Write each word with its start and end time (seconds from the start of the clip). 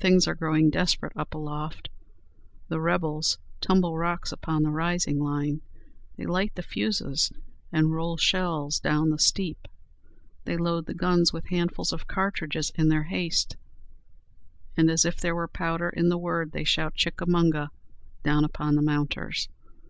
Things 0.00 0.26
are 0.26 0.34
growing 0.34 0.70
desperate 0.70 1.12
up 1.14 1.34
aloft; 1.34 1.90
the 2.68 2.80
rebels 2.80 3.38
tumble 3.60 3.98
rocks 3.98 4.32
upon 4.32 4.62
the 4.62 4.70
rising 4.70 5.18
line; 5.18 5.60
they 6.16 6.24
light 6.24 6.54
the 6.54 6.62
fusees 6.62 7.30
and 7.70 7.92
roll 7.92 8.16
shells 8.16 8.80
down 8.80 9.10
the 9.10 9.18
steep; 9.18 9.68
they 10.46 10.56
load 10.56 10.86
the 10.86 10.94
guns 10.94 11.34
with 11.34 11.48
handfuls 11.48 11.92
of 11.92 12.06
cartridges 12.06 12.72
in 12.76 12.88
their 12.88 13.02
haste; 13.04 13.58
and 14.74 14.90
as 14.90 15.04
if 15.04 15.20
there 15.20 15.34
were 15.36 15.46
powder 15.46 15.90
in 15.90 16.08
the 16.08 16.16
word, 16.16 16.52
they 16.52 16.64
shout 16.64 16.94
'Chickamauga' 16.94 17.70
down 18.22 18.44
upon 18.44 18.74
the 18.74 18.80
mounters. 18.82 19.48